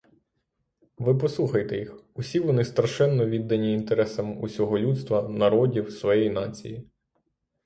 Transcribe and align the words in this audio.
Ви 0.97 1.15
послухайте 1.15 1.77
їх: 1.77 2.03
усі 2.13 2.39
вони 2.39 2.65
страшенно 2.65 3.25
віддані 3.25 3.73
інтересам 3.73 4.37
усього 4.43 4.77
людства, 4.79 5.29
народів, 5.29 5.91
своєї 5.91 6.29
нації. 6.29 6.89